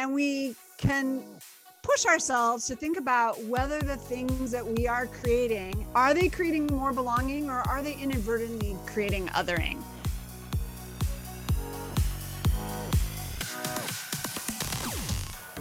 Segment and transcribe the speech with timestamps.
[0.00, 1.22] and we can
[1.82, 6.66] push ourselves to think about whether the things that we are creating are they creating
[6.68, 9.78] more belonging or are they inadvertently creating othering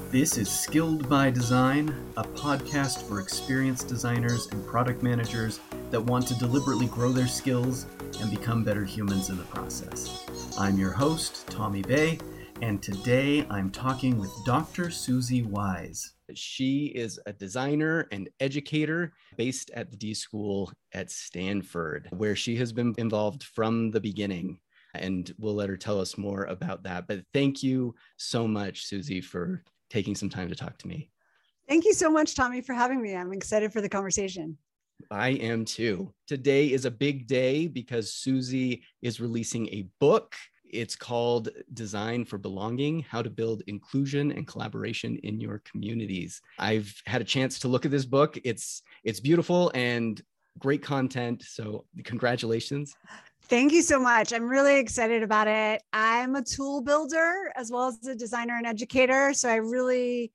[0.10, 5.60] This is Skilled by Design, a podcast for experienced designers and product managers
[5.92, 7.86] that want to deliberately grow their skills
[8.20, 10.26] and become better humans in the process.
[10.58, 12.18] I'm your host, Tommy Bay,
[12.62, 14.90] and today I'm talking with Dr.
[14.90, 16.14] Susie Wise.
[16.34, 22.56] She is a designer and educator based at the D School at Stanford, where she
[22.58, 24.60] has been involved from the beginning.
[24.94, 27.08] And we'll let her tell us more about that.
[27.08, 31.10] But thank you so much, Susie, for taking some time to talk to me.
[31.68, 33.16] Thank you so much, Tommy, for having me.
[33.16, 34.58] I'm excited for the conversation.
[35.12, 36.14] I am too.
[36.28, 40.36] Today is a big day because Susie is releasing a book.
[40.72, 46.42] It's called Design for Belonging How to Build Inclusion and Collaboration in Your Communities.
[46.58, 48.38] I've had a chance to look at this book.
[48.44, 50.22] It's it's beautiful and
[50.58, 51.44] great content.
[51.48, 52.94] So congratulations.
[53.44, 54.32] Thank you so much.
[54.32, 55.82] I'm really excited about it.
[55.92, 59.34] I'm a tool builder as well as a designer and educator.
[59.34, 60.32] So I really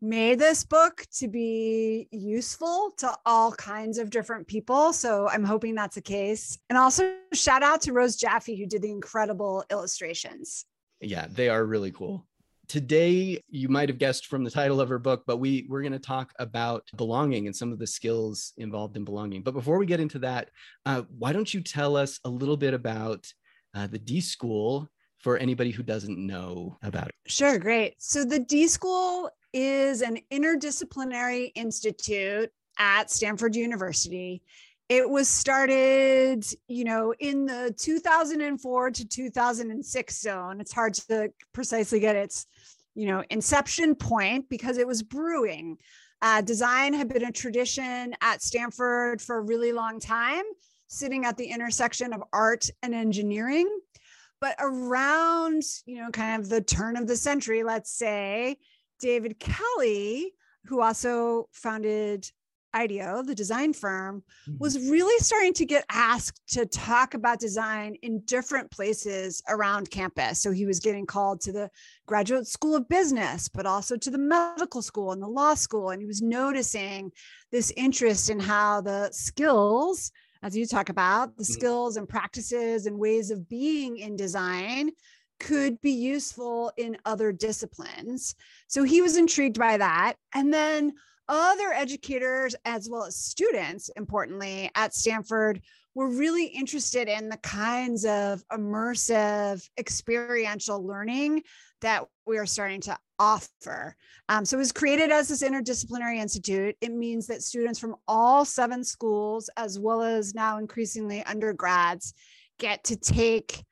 [0.00, 4.92] made this book to be useful to all kinds of different people.
[4.92, 6.58] So I'm hoping that's the case.
[6.68, 10.66] And also, shout out to Rose Jaffe, who did the incredible illustrations.
[11.00, 12.26] Yeah, they are really cool.
[12.66, 15.92] Today, you might have guessed from the title of her book, but we we're going
[15.92, 19.42] to talk about belonging and some of the skills involved in belonging.
[19.42, 20.48] But before we get into that,
[20.86, 23.30] uh, why don't you tell us a little bit about
[23.74, 27.14] uh, the D School for anybody who doesn't know about it?
[27.26, 27.94] Sure, great.
[27.98, 34.42] So the D School is an interdisciplinary institute at Stanford University.
[34.88, 40.60] It was started, you know, in the 2004 to 2006 zone.
[40.60, 42.46] It's hard to precisely get its,
[42.94, 45.78] you know, inception point because it was brewing.
[46.20, 50.44] Uh, design had been a tradition at Stanford for a really long time,
[50.88, 53.68] sitting at the intersection of art and engineering.
[54.40, 58.58] But around, you know, kind of the turn of the century, let's say,
[59.04, 60.32] David Kelley,
[60.64, 62.26] who also founded
[62.72, 64.56] IDEO, the design firm, mm-hmm.
[64.58, 70.40] was really starting to get asked to talk about design in different places around campus.
[70.40, 71.68] So he was getting called to the
[72.06, 75.90] graduate school of business, but also to the medical school and the law school.
[75.90, 77.12] And he was noticing
[77.52, 80.12] this interest in how the skills,
[80.42, 81.52] as you talk about, the mm-hmm.
[81.52, 84.92] skills and practices and ways of being in design
[85.44, 88.34] could be useful in other disciplines.
[88.66, 90.14] So he was intrigued by that.
[90.34, 90.94] And then
[91.28, 95.60] other educators, as well as students, importantly, at Stanford,
[95.94, 101.42] were really interested in the kinds of immersive experiential learning
[101.82, 103.94] that we are starting to offer.
[104.30, 106.74] Um, so it was created as this interdisciplinary institute.
[106.80, 112.14] It means that students from all seven schools, as well as now increasingly undergrads,
[112.58, 113.62] get to take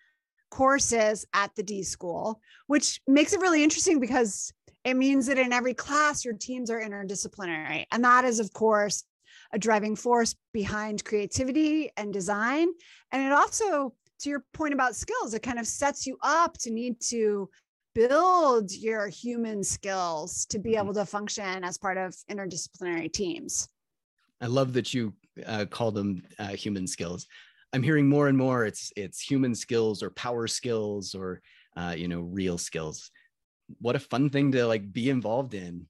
[0.53, 4.53] courses at the D school, which makes it really interesting because
[4.85, 7.87] it means that in every class, your teams are interdisciplinary.
[7.91, 9.05] And that is, of course,
[9.55, 12.69] a driving force behind creativity and design.
[13.13, 16.71] And it also, to your point about skills, it kind of sets you up to
[16.71, 17.49] need to
[17.95, 20.85] build your human skills to be mm-hmm.
[20.85, 23.69] able to function as part of interdisciplinary teams.
[24.43, 25.15] I love that you
[25.47, 27.27] uh, call them uh, human skills.
[27.73, 31.41] I'm hearing more and more it's it's human skills or power skills or
[31.77, 33.11] uh, you know real skills.
[33.81, 35.87] What a fun thing to like be involved in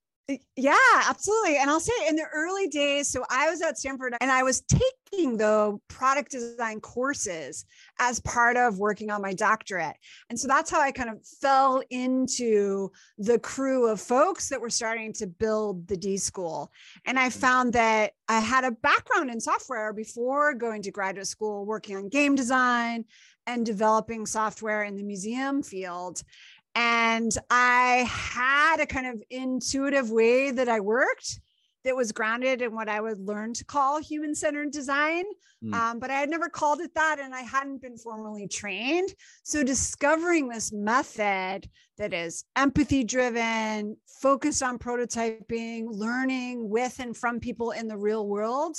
[0.57, 0.77] yeah,
[1.09, 1.57] absolutely.
[1.57, 4.63] And I'll say in the early days, so I was at Stanford and I was
[4.63, 7.65] taking the product design courses
[7.99, 9.97] as part of working on my doctorate.
[10.31, 14.71] And so that's how I kind of fell into the crew of folks that were
[14.71, 16.71] starting to build the D school.
[17.05, 17.33] And I mm.
[17.33, 22.09] found that I had a background in software before going to graduate school, working on
[22.09, 23.05] game design
[23.47, 26.23] and developing software in the museum field.
[26.75, 31.41] And I had a kind of intuitive way that I worked
[31.85, 35.25] that was grounded in what I would learn to call human centered design.
[35.65, 35.75] Mm.
[35.75, 39.13] Um, but I had never called it that and I hadn't been formally trained.
[39.43, 41.69] So discovering this method
[41.99, 48.29] that is empathy driven, focused on prototyping, learning with and from people in the real
[48.29, 48.77] world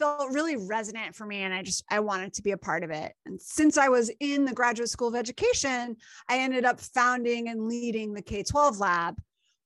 [0.00, 2.90] felt really resonant for me and i just i wanted to be a part of
[2.90, 5.94] it and since i was in the graduate school of education
[6.28, 9.14] i ended up founding and leading the k-12 lab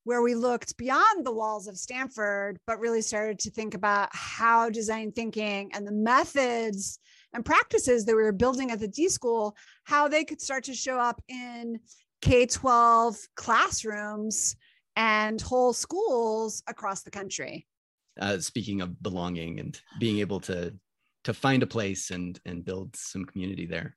[0.02, 4.68] where we looked beyond the walls of stanford but really started to think about how
[4.68, 6.98] design thinking and the methods
[7.32, 10.74] and practices that we were building at the d school how they could start to
[10.74, 11.78] show up in
[12.22, 14.56] k-12 classrooms
[14.96, 17.66] and whole schools across the country.
[18.20, 20.72] Uh, speaking of belonging and being able to
[21.24, 23.96] to find a place and and build some community there.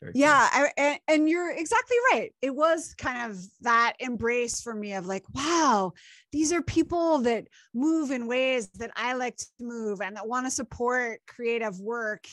[0.00, 2.32] Very yeah, I, and, and you're exactly right.
[2.40, 5.92] It was kind of that embrace for me of like, wow,
[6.32, 10.46] these are people that move in ways that I like to move and that want
[10.46, 12.26] to support creative work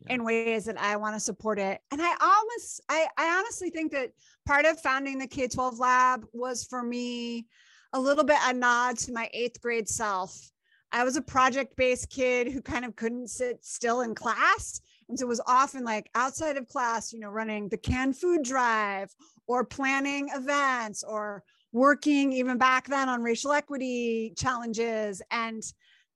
[0.00, 0.14] yeah.
[0.14, 1.80] in ways that I want to support it.
[1.90, 4.10] And I almost, I, I honestly think that
[4.46, 7.46] part of founding the K 12 lab was for me
[7.94, 10.50] a little bit a nod to my eighth grade self.
[10.92, 14.80] I was a project based kid who kind of couldn't sit still in class.
[15.08, 18.42] And so it was often like outside of class, you know, running the canned food
[18.42, 19.14] drive
[19.46, 25.22] or planning events or working even back then on racial equity challenges.
[25.30, 25.62] And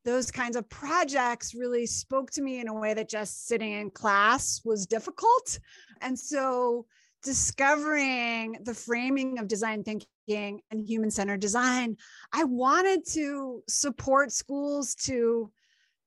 [0.05, 3.91] those kinds of projects really spoke to me in a way that just sitting in
[3.91, 5.59] class was difficult.
[6.01, 6.87] And so
[7.23, 11.97] discovering the framing of design thinking and human centered design,
[12.32, 15.50] I wanted to support schools to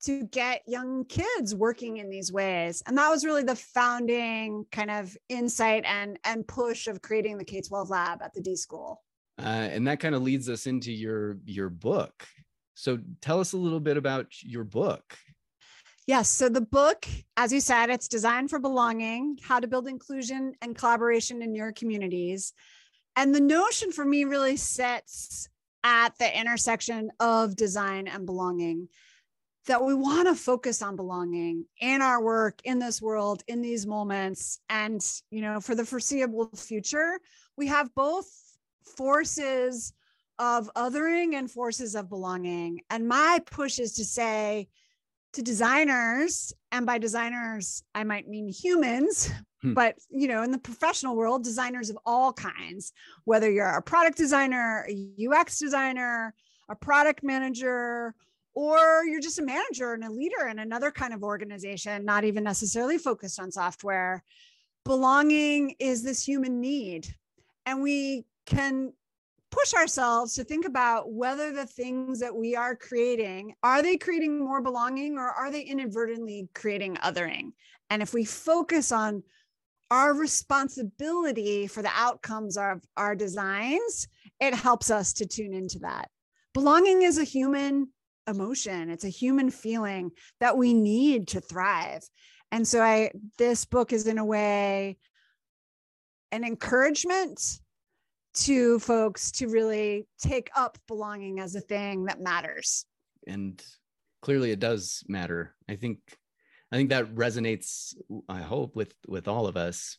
[0.03, 2.81] to get young kids working in these ways.
[2.87, 7.45] And that was really the founding kind of insight and and push of creating the
[7.45, 9.03] k-12 lab at the d school.
[9.39, 12.25] Uh, and that kind of leads us into your your book.
[12.73, 15.15] So tell us a little bit about your book.
[16.11, 16.29] Yes.
[16.29, 20.75] So the book, as you said, it's designed for belonging, how to build inclusion and
[20.75, 22.51] collaboration in your communities.
[23.15, 25.47] And the notion for me really sits
[25.85, 28.89] at the intersection of design and belonging
[29.67, 33.87] that we want to focus on belonging in our work in this world in these
[33.87, 37.21] moments and you know for the foreseeable future
[37.55, 38.27] we have both
[38.97, 39.93] forces
[40.41, 42.81] of othering and forces of belonging.
[42.89, 44.67] And my push is to say
[45.33, 49.31] to designers, and by designers, I might mean humans,
[49.61, 49.73] hmm.
[49.73, 52.91] but you know, in the professional world, designers of all kinds,
[53.25, 56.33] whether you're a product designer, a UX designer,
[56.69, 58.13] a product manager,
[58.53, 62.43] or you're just a manager and a leader in another kind of organization, not even
[62.43, 64.23] necessarily focused on software.
[64.83, 67.07] Belonging is this human need.
[67.65, 68.93] And we can
[69.51, 74.39] push ourselves to think about whether the things that we are creating are they creating
[74.39, 77.51] more belonging or are they inadvertently creating othering?
[77.89, 79.23] And if we focus on
[79.91, 84.07] our responsibility for the outcomes of our designs
[84.39, 86.09] it helps us to tune into that.
[86.53, 87.89] Belonging is a human
[88.27, 88.89] emotion.
[88.89, 92.01] It's a human feeling that we need to thrive.
[92.51, 94.97] And so i this book is in a way
[96.31, 97.41] an encouragement
[98.33, 102.85] to folks to really take up belonging as a thing that matters.
[103.27, 103.61] And
[104.21, 105.55] clearly it does matter.
[105.69, 105.99] I think
[106.73, 107.93] i think that resonates
[108.29, 109.97] i hope with with all of us.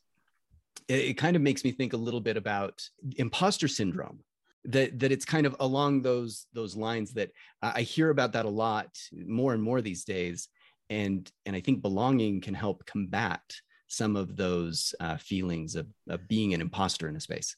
[0.89, 2.83] It, it kind of makes me think a little bit about
[3.17, 4.21] imposter syndrome
[4.65, 7.31] that that it's kind of along those those lines that
[7.63, 10.49] i hear about that a lot more and more these days.
[10.91, 13.43] And and i think belonging can help combat
[13.89, 17.57] some of those uh, feelings of, of being an imposter in a space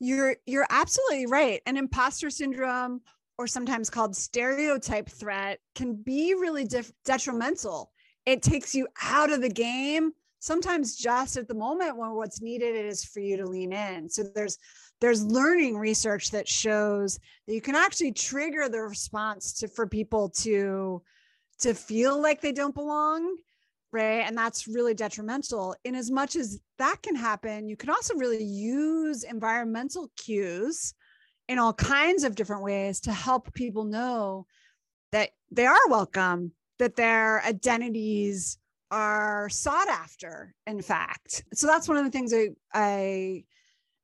[0.00, 1.60] you're you're absolutely right.
[1.66, 3.00] An imposter syndrome
[3.38, 7.92] or sometimes called stereotype threat can be really def- detrimental.
[8.26, 10.12] It takes you out of the game
[10.44, 14.08] sometimes just at the moment when what's needed is for you to lean in.
[14.10, 14.58] So there's
[15.00, 20.28] there's learning research that shows that you can actually trigger the response to for people
[20.40, 21.02] to
[21.60, 23.36] to feel like they don't belong
[23.94, 24.26] right?
[24.26, 25.74] And that's really detrimental.
[25.84, 30.92] In as much as that can happen, you can also really use environmental cues
[31.48, 34.46] in all kinds of different ways to help people know
[35.12, 38.58] that they are welcome, that their identities
[38.90, 41.44] are sought after, in fact.
[41.54, 43.44] So that's one of the things I, I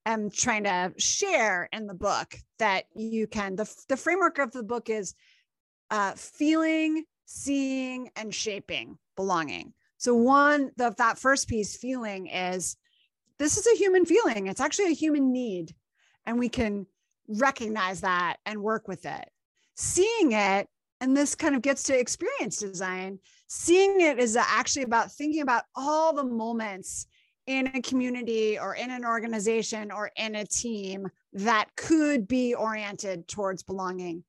[0.05, 4.63] am trying to share in the book that you can, the, the framework of the
[4.63, 5.15] book is
[5.89, 9.73] uh, feeling, seeing, and shaping belonging.
[10.01, 12.75] So one, the, that first piece feeling is
[13.37, 14.47] this is a human feeling.
[14.47, 15.75] It's actually a human need.
[16.25, 16.87] And we can
[17.27, 19.29] recognize that and work with it.
[19.75, 20.67] Seeing it,
[21.01, 25.65] and this kind of gets to experience design, seeing it is actually about thinking about
[25.75, 27.05] all the moments
[27.45, 33.27] in a community or in an organization or in a team that could be oriented
[33.27, 34.23] towards belonging.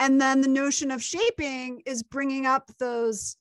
[0.00, 3.36] And then the notion of shaping is bringing up those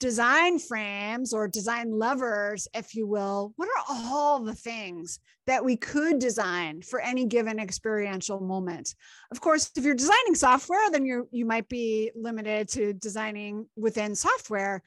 [0.00, 5.76] design frames or design levers, if you will, what are all the things that we
[5.76, 8.94] could design for any given experiential moment?
[9.30, 14.14] Of course, if you're designing software, then you you might be limited to designing within
[14.14, 14.82] software.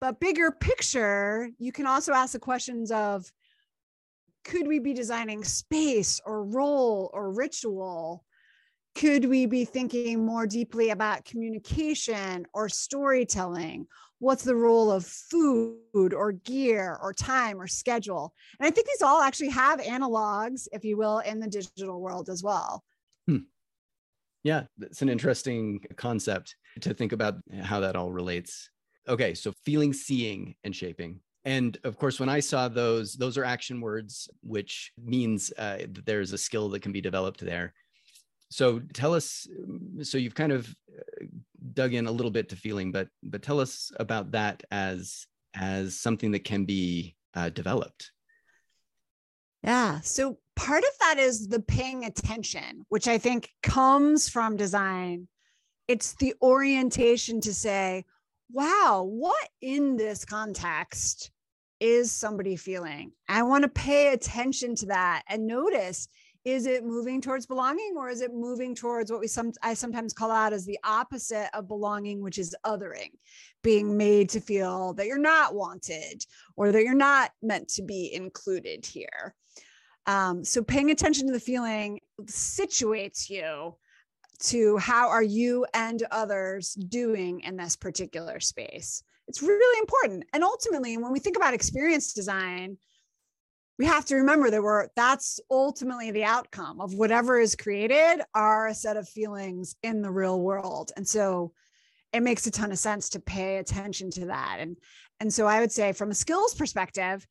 [0.00, 3.30] But bigger picture, you can also ask the questions of
[4.44, 8.24] could we be designing space or role or ritual?
[8.94, 13.86] Could we be thinking more deeply about communication or storytelling?
[14.18, 18.32] What's the role of food or gear or time or schedule?
[18.58, 22.28] And I think these all actually have analogs, if you will, in the digital world
[22.30, 22.82] as well.
[23.26, 23.38] Hmm.
[24.42, 28.70] Yeah, it's an interesting concept to think about how that all relates.
[29.08, 31.20] Okay, so feeling, seeing, and shaping.
[31.44, 36.06] And of course, when I saw those, those are action words, which means uh, that
[36.06, 37.74] there's a skill that can be developed there
[38.50, 39.46] so tell us
[40.02, 41.26] so you've kind of uh,
[41.74, 45.98] dug in a little bit to feeling but but tell us about that as as
[45.98, 48.12] something that can be uh, developed.
[49.62, 50.00] Yeah.
[50.00, 55.28] So part of that is the paying attention which i think comes from design.
[55.88, 58.04] It's the orientation to say
[58.52, 61.30] wow what in this context
[61.80, 63.12] is somebody feeling?
[63.28, 66.08] I want to pay attention to that and notice
[66.46, 70.12] is it moving towards belonging or is it moving towards what we some I sometimes
[70.12, 73.10] call out as the opposite of belonging which is othering
[73.64, 76.24] being made to feel that you're not wanted
[76.54, 79.34] or that you're not meant to be included here.
[80.06, 83.74] Um, so paying attention to the feeling situates you
[84.44, 89.02] to how are you and others doing in this particular space.
[89.26, 90.24] It's really important.
[90.32, 92.78] And ultimately when we think about experience design
[93.78, 98.68] we have to remember that we're that's ultimately the outcome of whatever is created are
[98.68, 100.92] a set of feelings in the real world.
[100.96, 101.52] And so
[102.12, 104.56] it makes a ton of sense to pay attention to that.
[104.60, 104.76] And
[105.20, 107.26] and so i would say from a skills perspective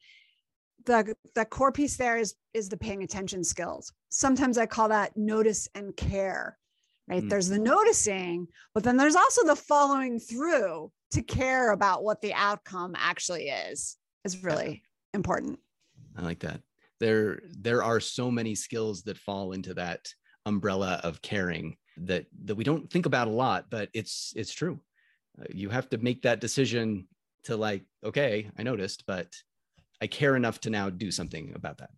[0.86, 3.92] the the core piece there is is the paying attention skills.
[4.10, 6.58] Sometimes i call that notice and care
[7.08, 7.24] right?
[7.24, 7.30] Mm.
[7.30, 12.34] there's the noticing but then there's also the following through to care about what the
[12.34, 14.84] outcome actually is is really
[15.14, 15.60] important
[16.18, 16.62] I like that.
[17.00, 20.08] There, there are so many skills that fall into that
[20.46, 24.80] umbrella of caring that that we don't think about a lot, but it's it's true.
[25.40, 27.08] Uh, you have to make that decision
[27.44, 29.34] to like, okay, I noticed, but
[30.02, 31.92] I care enough to now do something about that.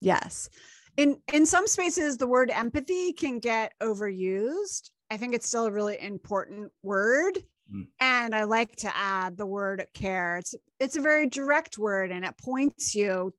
[0.00, 0.48] Yes.
[0.96, 4.90] In in some spaces the word empathy can get overused.
[5.10, 7.38] I think it's still a really important word.
[7.74, 7.86] Mm.
[8.00, 10.38] And I like to add the word care.
[10.38, 13.32] It's it's a very direct word and it points you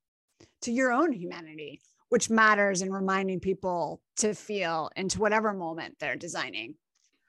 [0.62, 6.16] to your own humanity, which matters in reminding people to feel into whatever moment they're
[6.16, 6.74] designing.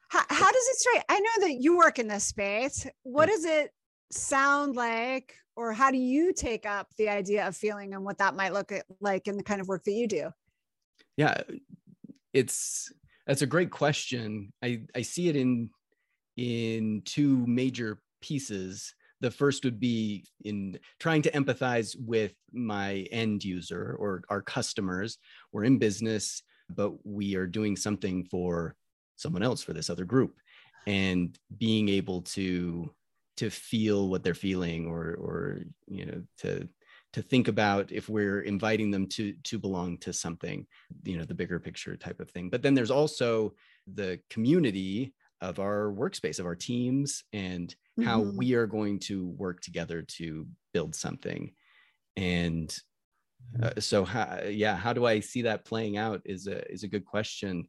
[0.09, 1.05] How, how does it strike?
[1.07, 2.87] I know that you work in this space.
[3.03, 3.71] What does it
[4.11, 8.35] sound like, or how do you take up the idea of feeling and what that
[8.35, 10.31] might look like in the kind of work that you do?
[11.15, 11.41] Yeah,
[12.33, 12.91] it's
[13.27, 14.51] that's a great question.
[14.63, 15.69] I I see it in
[16.39, 18.95] in two major pieces.
[19.19, 25.17] The first would be in trying to empathize with my end user or our customers.
[25.51, 28.75] We're in business, but we are doing something for
[29.17, 30.39] someone else, for this other group,
[30.87, 32.89] and being able to
[33.35, 36.67] to feel what they're feeling or or you know to
[37.11, 40.65] to think about if we're inviting them to to belong to something
[41.03, 43.53] you know the bigger picture type of thing but then there's also
[43.95, 48.03] the community of our workspace of our teams and mm-hmm.
[48.03, 51.51] how we are going to work together to build something.
[52.17, 52.75] And
[53.61, 56.87] uh, so how, yeah how do i see that playing out is a is a
[56.87, 57.67] good question.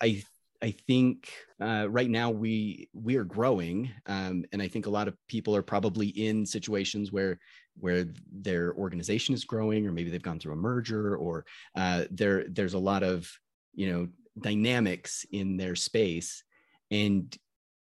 [0.00, 0.22] I
[0.62, 5.08] i think uh, right now we we are growing um, and i think a lot
[5.08, 7.38] of people are probably in situations where
[7.78, 11.44] where their organization is growing or maybe they've gone through a merger or
[11.76, 13.30] uh, there there's a lot of
[13.74, 14.08] you know
[14.40, 16.44] dynamics in their space
[16.90, 17.36] and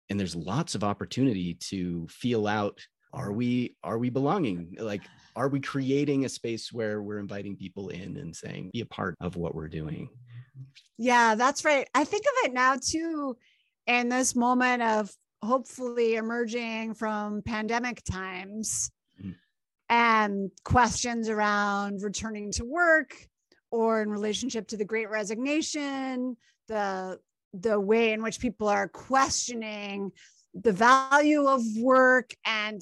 [0.08, 2.80] and there's lots of opportunity to feel out
[3.12, 4.76] are we are we belonging?
[4.78, 5.02] Like
[5.34, 9.16] are we creating a space where we're inviting people in and saying be a part
[9.20, 10.08] of what we're doing.
[10.98, 11.88] Yeah that's right.
[11.94, 13.36] I think of it now too
[13.86, 15.10] in this moment of
[15.42, 19.32] hopefully emerging from pandemic times mm-hmm.
[19.88, 23.14] and questions around returning to work
[23.70, 26.36] or in relationship to the great resignation
[26.68, 27.18] the
[27.60, 30.12] the way in which people are questioning
[30.54, 32.80] the value of work and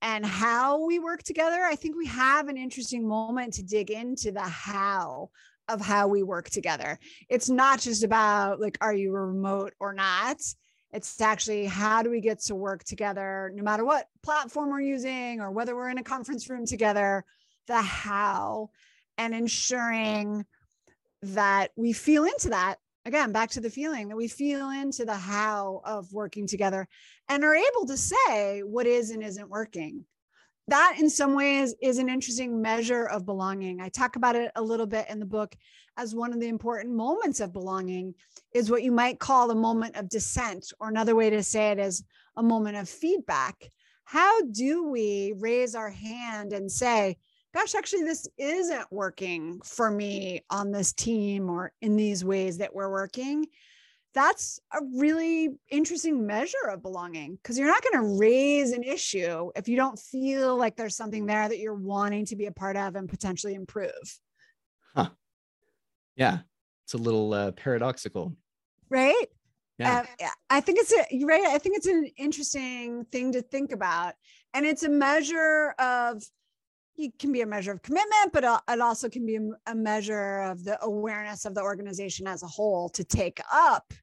[0.00, 4.30] and how we work together i think we have an interesting moment to dig into
[4.32, 5.30] the how
[5.68, 6.98] of how we work together.
[7.28, 10.40] It's not just about like are you remote or not?
[10.92, 15.40] It's actually how do we get to work together no matter what platform we're using
[15.40, 17.24] or whether we're in a conference room together
[17.66, 18.70] the how
[19.18, 20.46] and ensuring
[21.20, 25.14] that we feel into that again back to the feeling that we feel into the
[25.14, 26.86] how of working together
[27.28, 30.04] and are able to say what is and isn't working
[30.68, 33.80] that in some ways is an interesting measure of belonging.
[33.80, 35.56] I talk about it a little bit in the book
[35.96, 38.14] as one of the important moments of belonging
[38.54, 41.78] is what you might call a moment of dissent, or another way to say it
[41.78, 42.04] is
[42.36, 43.56] a moment of feedback.
[44.04, 47.16] How do we raise our hand and say,
[47.58, 52.74] gosh, actually, this isn't working for me on this team or in these ways that
[52.74, 53.46] we're working?
[54.14, 59.50] that's a really interesting measure of belonging because you're not going to raise an issue
[59.54, 62.76] if you don't feel like there's something there that you're wanting to be a part
[62.76, 64.18] of and potentially improve.
[64.96, 65.10] Huh.
[66.16, 66.38] Yeah.
[66.84, 68.34] It's a little uh, paradoxical.
[68.88, 69.26] Right?
[69.78, 70.04] Yeah.
[70.20, 71.46] Uh, I think it's a right.
[71.46, 74.14] I think it's an interesting thing to think about.
[74.52, 76.24] And it's a measure of
[76.98, 80.40] it can be a measure of commitment, but uh, it also can be a measure
[80.40, 83.94] of the awareness of the organization as a whole to take up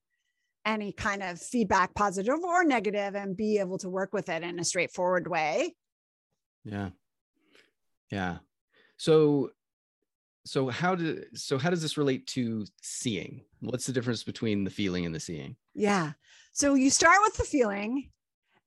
[0.65, 4.59] any kind of feedback, positive or negative, and be able to work with it in
[4.59, 5.75] a straightforward way.
[6.63, 6.89] Yeah.
[8.09, 8.37] Yeah.
[8.97, 9.51] So,
[10.45, 13.41] so how do so how does this relate to seeing?
[13.59, 15.57] What's the difference between the feeling and the seeing?
[15.73, 16.13] Yeah.
[16.53, 18.09] So you start with the feeling,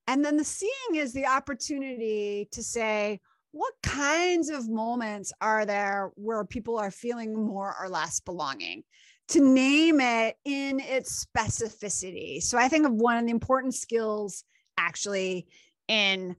[0.06, 3.20] and then the seeing is the opportunity to say,
[3.52, 8.84] what kinds of moments are there where people are feeling more or less belonging?
[9.28, 12.42] To name it in its specificity.
[12.42, 14.44] So I think of one of the important skills
[14.78, 15.48] actually
[15.86, 16.36] in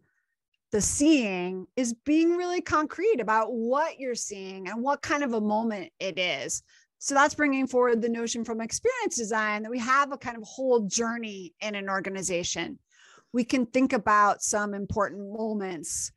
[0.71, 5.41] the seeing is being really concrete about what you're seeing and what kind of a
[5.41, 6.63] moment it is.
[6.99, 10.43] So that's bringing forward the notion from experience design that we have a kind of
[10.43, 12.77] whole journey in an organization.
[13.33, 16.11] We can think about some important moments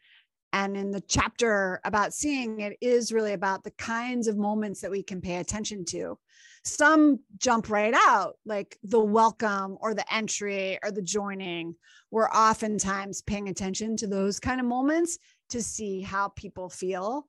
[0.53, 4.91] and in the chapter about seeing, it is really about the kinds of moments that
[4.91, 6.19] we can pay attention to.
[6.65, 11.75] Some jump right out, like the welcome or the entry or the joining.
[12.11, 15.19] We're oftentimes paying attention to those kind of moments
[15.51, 17.27] to see how people feel.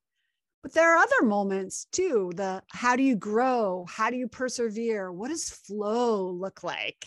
[0.62, 2.32] But there are other moments too.
[2.36, 3.86] The how do you grow?
[3.89, 5.12] How do you persevere?
[5.12, 7.06] What does flow look like?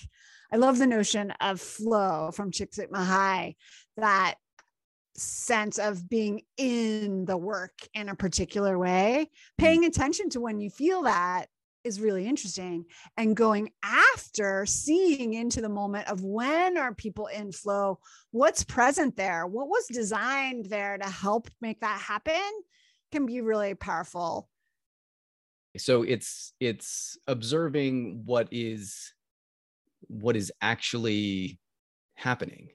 [0.52, 3.56] I love the notion of flow from Csikszentmihalyi
[3.96, 4.36] that
[5.16, 9.58] sense of being in the work in a particular way, mm.
[9.58, 11.46] paying attention to when you feel that
[11.86, 12.84] is really interesting
[13.16, 17.96] and going after seeing into the moment of when are people in flow
[18.32, 22.42] what's present there what was designed there to help make that happen
[23.12, 24.48] can be really powerful
[25.76, 29.14] so it's it's observing what is
[30.08, 31.60] what is actually
[32.16, 32.68] happening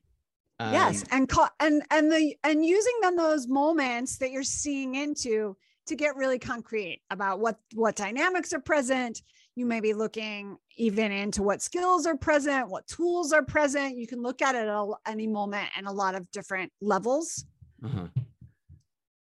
[0.62, 4.96] um, yes, and call, and and the and using then those moments that you're seeing
[4.96, 9.22] into to get really concrete about what what dynamics are present.
[9.56, 13.98] You may be looking even into what skills are present, what tools are present.
[13.98, 17.44] You can look at it at any moment and a lot of different levels.
[17.84, 18.08] Uh-huh.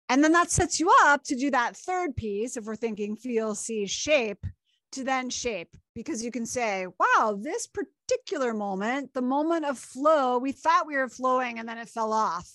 [0.07, 2.55] And then that sets you up to do that third piece.
[2.55, 4.45] If we're thinking feel, see, shape,
[4.93, 10.37] to then shape because you can say, wow, this particular moment, the moment of flow,
[10.37, 12.51] we thought we were flowing and then it fell off.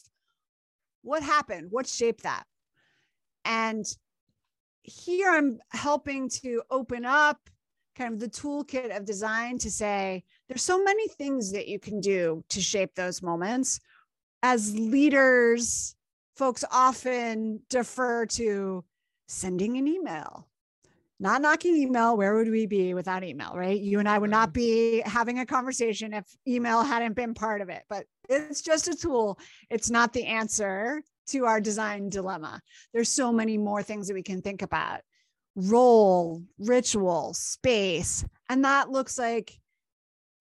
[1.02, 1.68] What happened?
[1.70, 2.44] What shaped that?
[3.46, 3.86] And
[4.82, 7.38] here I'm helping to open up
[7.96, 12.00] kind of the toolkit of design to say there's so many things that you can
[12.00, 13.80] do to shape those moments.
[14.42, 15.94] As leaders,
[16.36, 18.84] folks often defer to
[19.28, 20.49] sending an email
[21.20, 22.16] not knocking email.
[22.16, 23.78] Where would we be without email, right?
[23.78, 25.00] You and I would not mm-hmm.
[25.00, 28.96] be having a conversation if email hadn't been part of it, but it's just a
[28.96, 29.38] tool.
[29.68, 32.60] It's not the answer to our design dilemma.
[32.92, 35.02] There's so many more things that we can think about
[35.54, 38.24] role, ritual, space.
[38.48, 39.59] And that looks like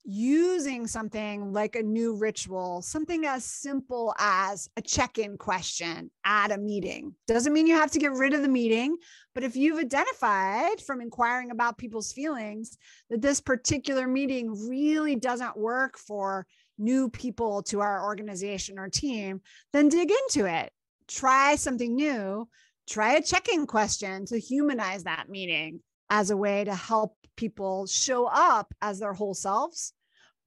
[0.04, 6.52] using something like a new ritual, something as simple as a check in question at
[6.52, 7.14] a meeting.
[7.28, 8.98] Doesn't mean you have to get rid of the meeting,
[9.36, 12.78] but if you've identified from inquiring about people's feelings
[13.10, 19.42] that this particular meeting really doesn't work for new people to our organization or team,
[19.74, 20.72] then dig into it.
[21.08, 22.48] Try something new.
[22.90, 27.88] Try a check in question to humanize that meeting as a way to help people
[27.88, 29.94] show up as their whole selves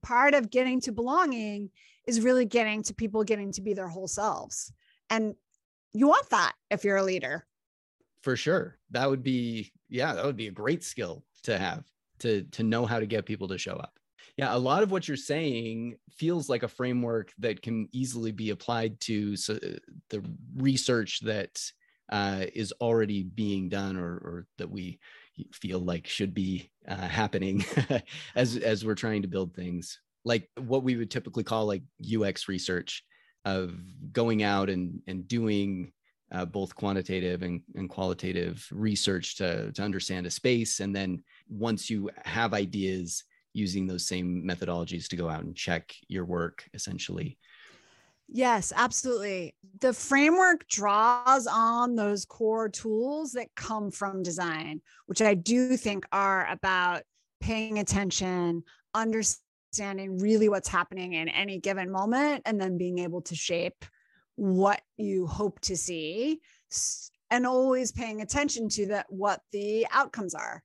[0.03, 1.71] part of getting to belonging
[2.05, 4.71] is really getting to people getting to be their whole selves.
[5.09, 5.33] And
[5.93, 7.47] you want that if you're a leader.
[8.21, 8.77] For sure.
[8.91, 11.85] That would be, yeah, that would be a great skill to have
[12.19, 13.97] to to know how to get people to show up.
[14.37, 18.49] Yeah, a lot of what you're saying feels like a framework that can easily be
[18.49, 19.59] applied to so,
[20.09, 20.23] the
[20.55, 21.59] research that
[22.11, 24.99] uh, is already being done or, or that we
[25.51, 27.65] feel like should be uh, happening
[28.35, 32.47] as as we're trying to build things like what we would typically call like UX
[32.47, 33.03] research.
[33.45, 33.73] of
[34.11, 35.91] going out and and doing
[36.31, 41.89] uh, both quantitative and, and qualitative research to, to understand a space and then once
[41.89, 47.37] you have ideas using those same methodologies to go out and check your work essentially
[48.35, 49.53] Yes, absolutely.
[49.79, 56.07] The framework draws on those core tools that come from design, which I do think
[56.11, 57.03] are about
[57.39, 58.63] paying attention,
[58.95, 63.85] understanding really what's happening in any given moment, and then being able to shape
[64.35, 66.41] what you hope to see
[67.29, 70.63] and always paying attention to that what the outcomes are.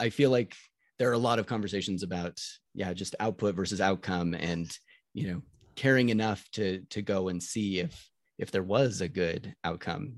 [0.00, 0.56] I feel like
[0.98, 2.40] there are a lot of conversations about
[2.74, 4.76] yeah, just output versus outcome and
[5.14, 5.42] you know
[5.78, 10.12] caring enough to to go and see if if there was a good outcome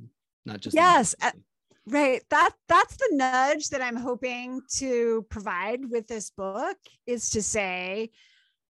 [0.46, 1.14] not just yes
[1.86, 7.42] right that that's the nudge that i'm hoping to provide with this book is to
[7.42, 8.08] say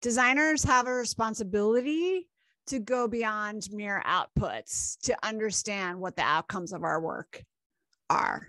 [0.02, 2.28] designers have a responsibility
[2.66, 7.44] to go beyond mere outputs to understand what the outcomes of our work
[8.12, 8.48] are.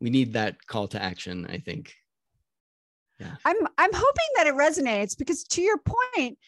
[0.00, 1.92] We need that call to action i think
[3.18, 3.34] yeah.
[3.44, 6.38] I'm I'm hoping that it resonates because to your point,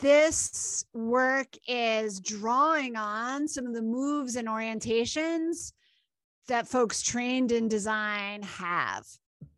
[0.00, 5.72] this work is drawing on some of the moves and orientations
[6.48, 9.04] that folks trained in design have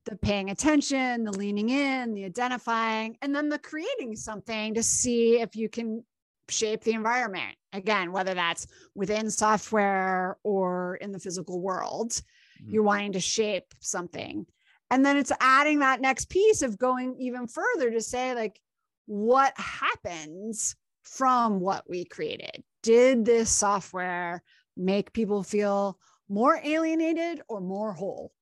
[0.06, 5.40] the paying attention, the leaning in, the identifying, and then the creating something to see
[5.40, 6.04] if you can
[6.48, 7.56] shape the environment.
[7.72, 12.70] Again, whether that's within software or in the physical world, mm-hmm.
[12.72, 14.46] you're wanting to shape something.
[14.90, 18.60] And then it's adding that next piece of going even further to say, like,
[19.06, 22.62] what happens from what we created?
[22.82, 24.42] Did this software
[24.76, 25.98] make people feel
[26.28, 28.32] more alienated or more whole?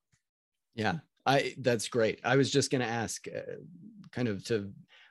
[0.74, 2.20] Yeah, I that's great.
[2.24, 3.40] I was just going to ask uh,
[4.12, 4.70] kind of to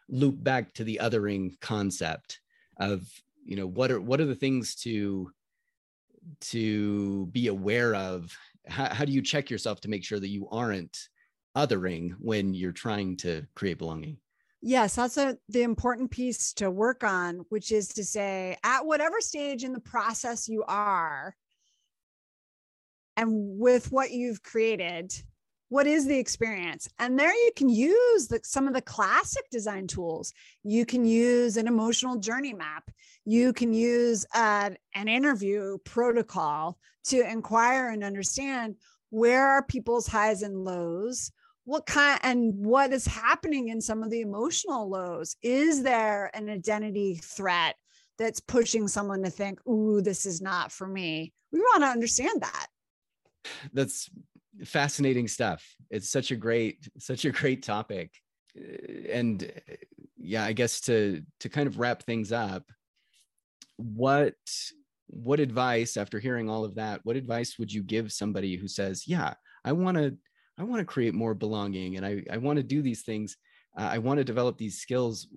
[0.10, 2.40] loop back to the othering concept
[2.78, 3.08] of,
[3.44, 5.32] you know, what are what are the things to
[6.40, 8.36] to be aware of?
[8.68, 11.10] How, how do you check yourself to make sure that you aren't
[11.58, 14.18] othering when you're trying to create belonging.
[14.62, 19.20] Yes that's a, the important piece to work on which is to say at whatever
[19.20, 21.36] stage in the process you are
[23.16, 25.14] and with what you've created
[25.70, 26.88] what is the experience?
[26.98, 30.34] And there you can use the, some of the classic design tools.
[30.64, 32.90] You can use an emotional journey map.
[33.26, 38.76] You can use uh, an interview protocol to inquire and understand
[39.10, 41.32] where are people's highs and lows
[41.68, 45.36] what kind and what is happening in some of the emotional lows?
[45.44, 47.76] Is there an identity threat
[48.18, 51.34] that's pushing someone to think ooh this is not for me?
[51.52, 52.68] We want to understand that.
[53.74, 54.10] That's
[54.64, 55.62] fascinating stuff.
[55.90, 58.12] It's such a great such a great topic.
[58.58, 59.74] Uh, and uh,
[60.18, 62.64] yeah i guess to to kind of wrap things up
[63.76, 64.34] what
[65.08, 69.08] what advice after hearing all of that what advice would you give somebody who says
[69.08, 70.18] yeah i want to
[70.58, 73.38] I want to create more belonging and I, I want to do these things.
[73.78, 75.28] Uh, I want to develop these skills.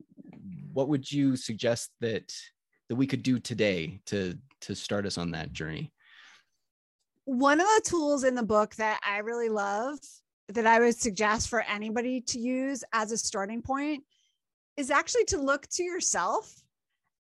[0.73, 2.33] What would you suggest that
[2.89, 5.93] that we could do today to to start us on that journey?
[7.25, 9.99] One of the tools in the book that I really love
[10.49, 14.05] that I would suggest for anybody to use as a starting point
[14.77, 16.53] is actually to look to yourself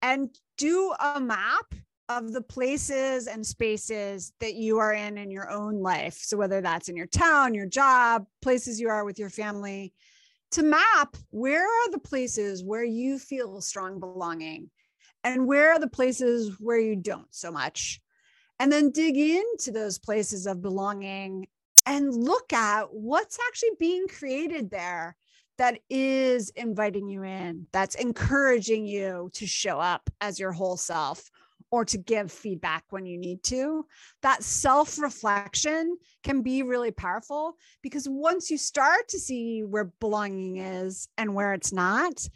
[0.03, 0.29] and
[0.59, 1.75] do a map
[2.09, 6.19] of the places and spaces that you are in in your own life.
[6.21, 9.93] So, whether that's in your town, your job, places you are with your family,
[10.53, 14.71] to map where are the places where you feel strong belonging
[15.25, 18.01] and where are the places where you don't so much.
[18.61, 21.49] And then dig into those places of belonging
[21.87, 25.17] and look at what's actually being created there
[25.59, 31.31] that is inviting you in, that's encouraging you to show up as your whole self
[31.75, 33.85] or to give feedback when you need to.
[34.23, 40.59] That self reflection can be really powerful because once you start to see where belonging
[40.59, 42.29] is and where it's not,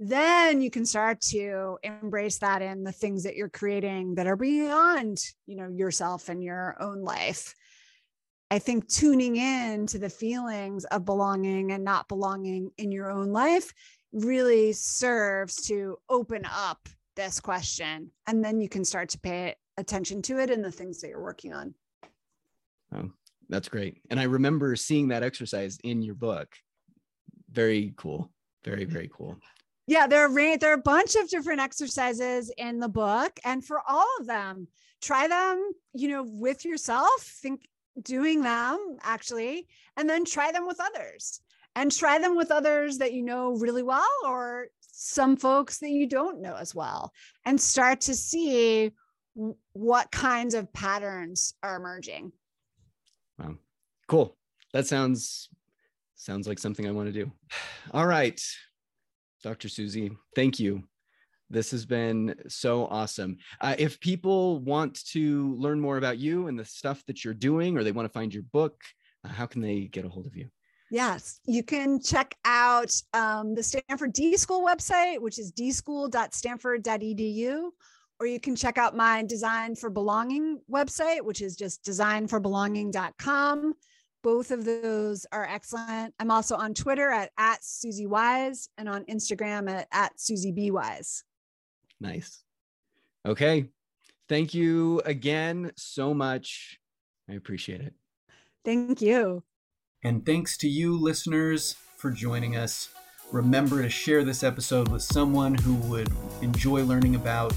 [0.00, 4.34] then you can start to embrace that in the things that you're creating that are
[4.34, 7.54] beyond, you know, yourself and your own life.
[8.50, 13.30] I think tuning in to the feelings of belonging and not belonging in your own
[13.30, 13.72] life
[14.12, 16.88] really serves to open up
[17.20, 21.00] this question and then you can start to pay attention to it and the things
[21.00, 21.74] that you're working on.
[22.94, 23.10] Oh,
[23.50, 24.00] that's great.
[24.10, 26.48] And i remember seeing that exercise in your book.
[27.50, 28.32] Very cool.
[28.64, 29.36] Very very cool.
[29.86, 33.82] Yeah there are there are a bunch of different exercises in the book and for
[33.86, 34.66] all of them
[35.02, 37.68] try them you know with yourself think
[38.02, 41.42] doing them actually and then try them with others
[41.76, 46.06] and try them with others that you know really well or some folks that you
[46.06, 47.12] don't know as well
[47.46, 48.92] and start to see
[49.72, 52.32] what kinds of patterns are emerging.
[53.38, 53.54] Wow.
[54.08, 54.36] Cool.
[54.72, 55.48] That sounds
[56.16, 57.32] sounds like something I want to do.
[57.92, 58.40] All right.
[59.42, 59.68] Dr.
[59.68, 60.82] Susie, thank you.
[61.48, 63.38] This has been so awesome.
[63.60, 67.76] Uh, if people want to learn more about you and the stuff that you're doing,
[67.76, 68.80] or they want to find your book,
[69.24, 70.48] uh, how can they get a hold of you?
[70.90, 77.70] Yes, you can check out um, the Stanford D School website, which is dschool.stanford.edu,
[78.18, 83.74] or you can check out my Design for Belonging website, which is just designforbelonging.com.
[84.22, 86.14] Both of those are excellent.
[86.18, 90.70] I'm also on Twitter at, at Susie Wise and on Instagram at, at Susie B.
[90.70, 91.24] Wise.
[92.00, 92.42] Nice.
[93.24, 93.66] Okay.
[94.28, 96.78] Thank you again so much.
[97.28, 97.94] I appreciate it.
[98.64, 99.42] Thank you.
[100.02, 102.88] And thanks to you, listeners, for joining us.
[103.30, 106.08] Remember to share this episode with someone who would
[106.40, 107.54] enjoy learning about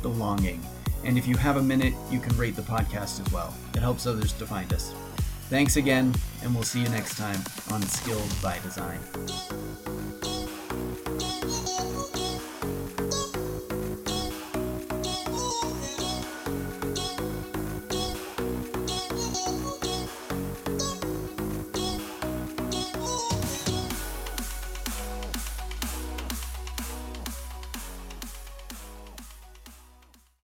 [0.00, 0.64] belonging.
[1.04, 3.54] And if you have a minute, you can rate the podcast as well.
[3.74, 4.94] It helps others to find us.
[5.50, 8.98] Thanks again, and we'll see you next time on Skilled by Design.